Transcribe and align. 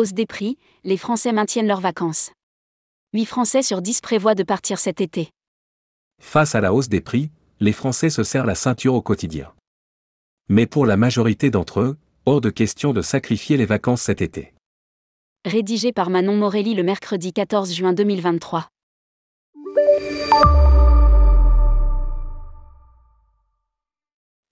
Hausse 0.00 0.14
des 0.14 0.24
prix, 0.24 0.56
les 0.82 0.96
Français 0.96 1.30
maintiennent 1.30 1.66
leurs 1.66 1.82
vacances. 1.82 2.32
8 3.12 3.26
Français 3.26 3.60
sur 3.60 3.82
10 3.82 4.00
prévoient 4.00 4.34
de 4.34 4.42
partir 4.42 4.78
cet 4.78 5.02
été. 5.02 5.28
Face 6.22 6.54
à 6.54 6.62
la 6.62 6.72
hausse 6.72 6.88
des 6.88 7.02
prix, 7.02 7.30
les 7.60 7.74
Français 7.74 8.08
se 8.08 8.22
serrent 8.22 8.46
la 8.46 8.54
ceinture 8.54 8.94
au 8.94 9.02
quotidien. 9.02 9.52
Mais 10.48 10.64
pour 10.64 10.86
la 10.86 10.96
majorité 10.96 11.50
d'entre 11.50 11.80
eux, 11.80 11.98
hors 12.24 12.40
de 12.40 12.48
question 12.48 12.94
de 12.94 13.02
sacrifier 13.02 13.58
les 13.58 13.66
vacances 13.66 14.00
cet 14.00 14.22
été. 14.22 14.54
Rédigé 15.44 15.92
par 15.92 16.08
Manon 16.08 16.34
Morelli 16.34 16.72
le 16.72 16.82
mercredi 16.82 17.34
14 17.34 17.74
juin 17.74 17.92
2023. 17.92 18.70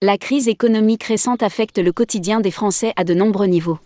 La 0.03 0.19
crise 0.19 0.47
économique 0.47 1.05
récente 1.05 1.41
affecte 1.41 1.79
le 1.79 1.91
quotidien 1.91 2.39
des 2.39 2.51
Français 2.51 2.93
à 2.97 3.03
de 3.03 3.15
nombreux 3.15 3.47
niveaux. 3.47 3.79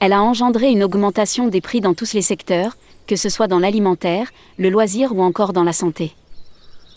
Elle 0.00 0.12
a 0.12 0.22
engendré 0.22 0.70
une 0.70 0.84
augmentation 0.84 1.48
des 1.48 1.60
prix 1.60 1.80
dans 1.80 1.94
tous 1.94 2.12
les 2.12 2.22
secteurs, 2.22 2.76
que 3.06 3.16
ce 3.16 3.28
soit 3.28 3.48
dans 3.48 3.58
l'alimentaire, 3.58 4.30
le 4.58 4.70
loisir 4.70 5.14
ou 5.14 5.22
encore 5.22 5.52
dans 5.52 5.64
la 5.64 5.72
santé. 5.72 6.14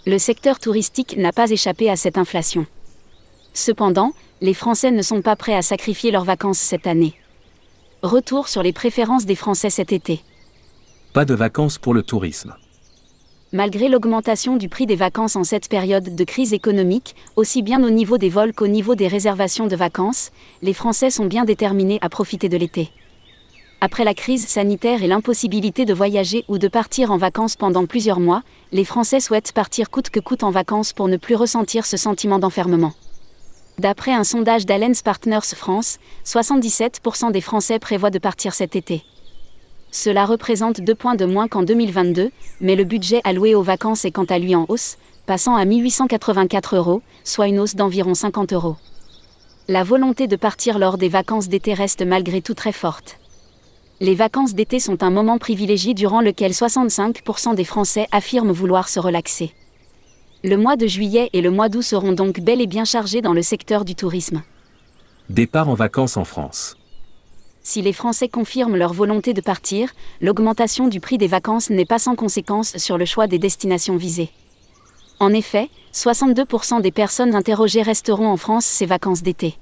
Le 0.05 0.17
secteur 0.17 0.59
touristique 0.59 1.17
n'a 1.17 1.31
pas 1.31 1.49
échappé 1.49 1.89
à 1.89 1.95
cette 1.95 2.17
inflation. 2.17 2.65
Cependant, 3.53 4.13
les 4.41 4.53
Français 4.53 4.91
ne 4.91 5.01
sont 5.01 5.21
pas 5.21 5.35
prêts 5.35 5.55
à 5.55 5.61
sacrifier 5.61 6.11
leurs 6.11 6.25
vacances 6.25 6.59
cette 6.59 6.87
année. 6.87 7.13
Retour 8.01 8.47
sur 8.47 8.63
les 8.63 8.73
préférences 8.73 9.25
des 9.25 9.35
Français 9.35 9.69
cet 9.69 9.91
été. 9.91 10.21
Pas 11.13 11.25
de 11.25 11.35
vacances 11.35 11.77
pour 11.77 11.93
le 11.93 12.03
tourisme. 12.03 12.55
Malgré 13.53 13.89
l'augmentation 13.89 14.55
du 14.55 14.69
prix 14.69 14.85
des 14.85 14.95
vacances 14.95 15.35
en 15.35 15.43
cette 15.43 15.67
période 15.67 16.15
de 16.15 16.23
crise 16.23 16.53
économique, 16.53 17.17
aussi 17.35 17.61
bien 17.61 17.83
au 17.83 17.89
niveau 17.89 18.17
des 18.17 18.29
vols 18.29 18.53
qu'au 18.53 18.67
niveau 18.67 18.95
des 18.95 19.09
réservations 19.09 19.67
de 19.67 19.75
vacances, 19.75 20.31
les 20.61 20.73
Français 20.73 21.09
sont 21.09 21.25
bien 21.25 21.43
déterminés 21.43 21.99
à 21.99 22.07
profiter 22.07 22.47
de 22.47 22.55
l'été. 22.55 22.91
Après 23.81 24.05
la 24.05 24.13
crise 24.13 24.47
sanitaire 24.47 25.03
et 25.03 25.07
l'impossibilité 25.07 25.83
de 25.83 25.93
voyager 25.93 26.45
ou 26.47 26.59
de 26.59 26.69
partir 26.69 27.11
en 27.11 27.17
vacances 27.17 27.57
pendant 27.57 27.85
plusieurs 27.85 28.21
mois, 28.21 28.41
les 28.71 28.85
Français 28.85 29.19
souhaitent 29.19 29.51
partir 29.51 29.89
coûte 29.89 30.11
que 30.11 30.21
coûte 30.21 30.43
en 30.43 30.51
vacances 30.51 30.93
pour 30.93 31.09
ne 31.09 31.17
plus 31.17 31.35
ressentir 31.35 31.85
ce 31.85 31.97
sentiment 31.97 32.39
d'enfermement. 32.39 32.93
D'après 33.79 34.13
un 34.13 34.23
sondage 34.23 34.65
d'Allen's 34.65 35.01
Partners 35.01 35.55
France, 35.57 35.97
77% 36.23 37.33
des 37.33 37.41
Français 37.41 37.79
prévoient 37.79 38.11
de 38.11 38.19
partir 38.19 38.53
cet 38.53 38.77
été. 38.77 39.03
Cela 39.91 40.25
représente 40.25 40.79
deux 40.79 40.95
points 40.95 41.15
de 41.15 41.25
moins 41.25 41.49
qu'en 41.49 41.63
2022, 41.63 42.31
mais 42.61 42.75
le 42.77 42.85
budget 42.85 43.19
alloué 43.25 43.55
aux 43.55 43.61
vacances 43.61 44.05
est 44.05 44.11
quant 44.11 44.25
à 44.25 44.39
lui 44.39 44.55
en 44.55 44.65
hausse, 44.69 44.97
passant 45.25 45.55
à 45.55 45.65
1884 45.65 46.77
euros, 46.77 47.01
soit 47.25 47.47
une 47.47 47.59
hausse 47.59 47.75
d'environ 47.75 48.13
50 48.13 48.53
euros. 48.53 48.77
La 49.67 49.83
volonté 49.83 50.27
de 50.27 50.37
partir 50.37 50.79
lors 50.79 50.97
des 50.97 51.09
vacances 51.09 51.49
d'été 51.49 51.73
reste 51.73 52.03
malgré 52.05 52.41
tout 52.41 52.53
très 52.53 52.71
forte. 52.71 53.19
Les 53.99 54.15
vacances 54.15 54.55
d'été 54.55 54.79
sont 54.79 55.03
un 55.03 55.11
moment 55.11 55.37
privilégié 55.37 55.93
durant 55.93 56.21
lequel 56.21 56.53
65% 56.53 57.53
des 57.53 57.65
Français 57.65 58.07
affirment 58.11 58.51
vouloir 58.51 58.89
se 58.89 58.99
relaxer. 58.99 59.53
Le 60.43 60.55
mois 60.55 60.77
de 60.77 60.87
juillet 60.87 61.29
et 61.33 61.41
le 61.41 61.51
mois 61.51 61.69
d'août 61.69 61.83
seront 61.83 62.13
donc 62.13 62.39
bel 62.39 62.61
et 62.61 62.67
bien 62.67 62.85
chargés 62.85 63.21
dans 63.21 63.33
le 63.33 63.43
secteur 63.43 63.85
du 63.85 63.93
tourisme. 63.93 64.41
Départ 65.29 65.69
en 65.69 65.75
vacances 65.75 66.17
en 66.17 66.25
France. 66.25 66.77
Si 67.63 67.81
les 67.81 67.93
Français 67.93 68.27
confirment 68.27 68.75
leur 68.75 68.93
volonté 68.93 69.33
de 69.33 69.41
partir, 69.41 69.93
l'augmentation 70.19 70.87
du 70.87 70.99
prix 70.99 71.19
des 71.19 71.27
vacances 71.27 71.69
n'est 71.69 71.85
pas 71.85 71.99
sans 71.99 72.15
conséquence 72.15 72.75
sur 72.77 72.97
le 72.97 73.05
choix 73.05 73.27
des 73.27 73.37
destinations 73.37 73.97
visées. 73.97 74.31
En 75.19 75.31
effet, 75.31 75.69
62% 75.93 76.81
des 76.81 76.91
personnes 76.91 77.35
interrogées 77.35 77.83
resteront 77.83 78.27
en 78.27 78.37
France 78.37 78.65
ces 78.65 78.87
vacances 78.87 79.21
d'été. 79.21 79.55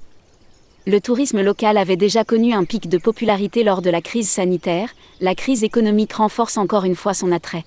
Le 0.86 0.98
tourisme 0.98 1.42
local 1.42 1.76
avait 1.76 1.96
déjà 1.96 2.24
connu 2.24 2.54
un 2.54 2.64
pic 2.64 2.88
de 2.88 2.96
popularité 2.96 3.64
lors 3.64 3.82
de 3.82 3.90
la 3.90 4.00
crise 4.00 4.30
sanitaire, 4.30 4.94
la 5.20 5.34
crise 5.34 5.62
économique 5.62 6.14
renforce 6.14 6.56
encore 6.56 6.84
une 6.84 6.96
fois 6.96 7.12
son 7.12 7.30
attrait. 7.32 7.66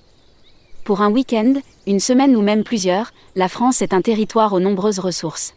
Pour 0.84 1.02
un 1.02 1.12
week-end, 1.12 1.54
une 1.86 2.00
semaine 2.00 2.36
ou 2.36 2.42
même 2.42 2.64
plusieurs, 2.64 3.12
la 3.36 3.50
France 3.50 3.84
est 3.84 3.94
un 3.94 4.02
territoire 4.02 4.54
aux 4.54 4.60
nombreuses 4.60 5.00
ressources. 5.00 5.54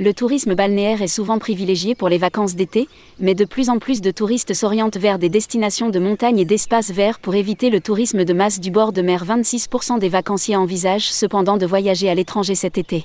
Le 0.00 0.12
tourisme 0.12 0.56
balnéaire 0.56 1.02
est 1.02 1.06
souvent 1.06 1.38
privilégié 1.38 1.94
pour 1.94 2.08
les 2.08 2.18
vacances 2.18 2.56
d'été, 2.56 2.88
mais 3.20 3.36
de 3.36 3.44
plus 3.44 3.70
en 3.70 3.78
plus 3.78 4.00
de 4.00 4.10
touristes 4.10 4.52
s'orientent 4.52 4.96
vers 4.96 5.20
des 5.20 5.28
destinations 5.28 5.88
de 5.88 6.00
montagne 6.00 6.40
et 6.40 6.44
d'espaces 6.44 6.90
verts 6.90 7.20
pour 7.20 7.36
éviter 7.36 7.70
le 7.70 7.80
tourisme 7.80 8.24
de 8.24 8.32
masse 8.32 8.58
du 8.58 8.72
bord 8.72 8.92
de 8.92 9.02
mer. 9.02 9.24
26% 9.24 10.00
des 10.00 10.08
vacanciers 10.08 10.56
envisagent 10.56 11.12
cependant 11.12 11.58
de 11.58 11.66
voyager 11.66 12.10
à 12.10 12.14
l'étranger 12.16 12.56
cet 12.56 12.76
été. 12.76 13.04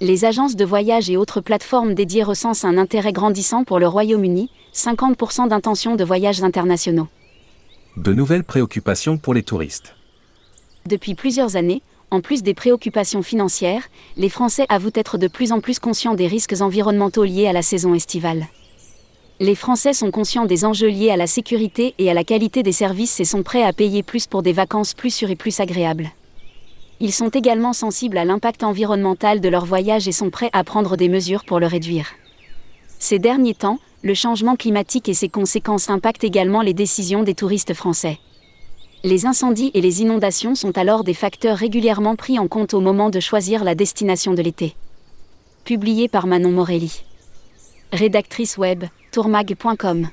Les 0.00 0.24
agences 0.24 0.54
de 0.54 0.64
voyage 0.64 1.10
et 1.10 1.16
autres 1.16 1.40
plateformes 1.40 1.94
dédiées 1.94 2.22
recensent 2.22 2.64
un 2.64 2.78
intérêt 2.78 3.12
grandissant 3.12 3.64
pour 3.64 3.80
le 3.80 3.88
Royaume-Uni, 3.88 4.50
50% 4.72 5.48
d'intentions 5.48 5.96
de 5.96 6.04
voyages 6.04 6.44
internationaux. 6.44 7.08
De 7.96 8.12
nouvelles 8.12 8.44
préoccupations 8.44 9.18
pour 9.18 9.34
les 9.34 9.42
touristes. 9.42 9.96
Depuis 10.86 11.16
plusieurs 11.16 11.56
années, 11.56 11.82
en 12.10 12.20
plus 12.20 12.42
des 12.42 12.54
préoccupations 12.54 13.22
financières, 13.22 13.88
les 14.16 14.28
Français 14.28 14.64
avouent 14.68 14.90
être 14.94 15.18
de 15.18 15.28
plus 15.28 15.52
en 15.52 15.60
plus 15.60 15.78
conscients 15.78 16.14
des 16.14 16.26
risques 16.26 16.60
environnementaux 16.60 17.24
liés 17.24 17.46
à 17.46 17.52
la 17.52 17.62
saison 17.62 17.94
estivale. 17.94 18.46
Les 19.40 19.54
Français 19.54 19.92
sont 19.92 20.10
conscients 20.10 20.46
des 20.46 20.64
enjeux 20.64 20.88
liés 20.88 21.10
à 21.10 21.16
la 21.16 21.26
sécurité 21.26 21.94
et 21.98 22.10
à 22.10 22.14
la 22.14 22.24
qualité 22.24 22.62
des 22.62 22.72
services 22.72 23.20
et 23.20 23.24
sont 23.24 23.42
prêts 23.42 23.62
à 23.62 23.72
payer 23.72 24.02
plus 24.02 24.26
pour 24.26 24.42
des 24.42 24.52
vacances 24.52 24.94
plus 24.94 25.14
sûres 25.14 25.30
et 25.30 25.36
plus 25.36 25.60
agréables. 25.60 26.10
Ils 26.98 27.12
sont 27.12 27.28
également 27.28 27.72
sensibles 27.72 28.18
à 28.18 28.24
l'impact 28.24 28.64
environnemental 28.64 29.40
de 29.40 29.48
leur 29.48 29.64
voyage 29.64 30.08
et 30.08 30.12
sont 30.12 30.30
prêts 30.30 30.50
à 30.52 30.64
prendre 30.64 30.96
des 30.96 31.08
mesures 31.08 31.44
pour 31.44 31.60
le 31.60 31.66
réduire. 31.66 32.08
Ces 32.98 33.20
derniers 33.20 33.54
temps, 33.54 33.78
le 34.02 34.14
changement 34.14 34.56
climatique 34.56 35.08
et 35.08 35.14
ses 35.14 35.28
conséquences 35.28 35.90
impactent 35.90 36.24
également 36.24 36.62
les 36.62 36.74
décisions 36.74 37.22
des 37.22 37.34
touristes 37.34 37.74
français. 37.74 38.18
Les 39.04 39.26
incendies 39.26 39.70
et 39.74 39.80
les 39.80 40.02
inondations 40.02 40.56
sont 40.56 40.76
alors 40.76 41.04
des 41.04 41.14
facteurs 41.14 41.56
régulièrement 41.56 42.16
pris 42.16 42.38
en 42.38 42.48
compte 42.48 42.74
au 42.74 42.80
moment 42.80 43.10
de 43.10 43.20
choisir 43.20 43.62
la 43.62 43.76
destination 43.76 44.34
de 44.34 44.42
l'été. 44.42 44.74
Publié 45.64 46.08
par 46.08 46.26
Manon 46.26 46.50
Morelli. 46.50 47.04
Rédactrice 47.92 48.58
web, 48.58 48.84
tourmag.com. 49.12 50.08